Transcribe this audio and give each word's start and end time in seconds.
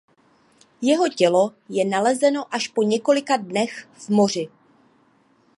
Jeho 0.81 1.09
tělo 1.09 1.53
je 1.69 1.85
nalezeno 1.85 2.55
až 2.55 2.67
po 2.67 2.83
několika 2.83 3.37
dnech 3.37 3.87
v 3.93 4.09
moři. 4.09 4.47